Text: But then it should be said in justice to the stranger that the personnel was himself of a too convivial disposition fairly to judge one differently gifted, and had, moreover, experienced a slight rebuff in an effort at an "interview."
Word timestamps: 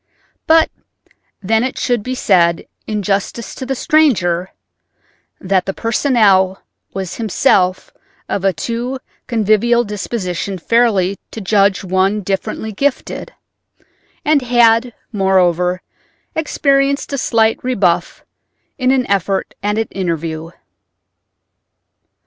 But 0.47 0.71
then 1.43 1.63
it 1.63 1.77
should 1.77 2.01
be 2.01 2.15
said 2.15 2.65
in 2.87 3.03
justice 3.03 3.53
to 3.53 3.67
the 3.67 3.75
stranger 3.75 4.49
that 5.39 5.67
the 5.67 5.75
personnel 5.75 6.63
was 6.91 7.17
himself 7.17 7.91
of 8.27 8.43
a 8.43 8.51
too 8.51 8.97
convivial 9.27 9.83
disposition 9.83 10.57
fairly 10.57 11.19
to 11.29 11.39
judge 11.39 11.83
one 11.83 12.21
differently 12.21 12.71
gifted, 12.71 13.33
and 14.25 14.41
had, 14.41 14.91
moreover, 15.11 15.83
experienced 16.33 17.13
a 17.13 17.17
slight 17.19 17.63
rebuff 17.63 18.25
in 18.79 18.89
an 18.89 19.05
effort 19.05 19.53
at 19.61 19.77
an 19.77 19.87
"interview." 19.91 20.49